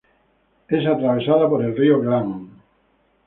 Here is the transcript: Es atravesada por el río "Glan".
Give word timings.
Es 0.67 0.83
atravesada 0.87 1.47
por 1.47 1.63
el 1.63 1.77
río 1.77 2.01
"Glan". 2.01 2.49